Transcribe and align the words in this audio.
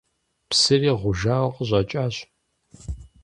Псыри 0.49 0.91
гъужауэ 1.01 1.47
къыщӏэкӏащ. 1.55 2.15